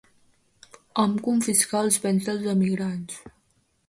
[1.03, 3.21] Hom confiscà els béns dels emigrats.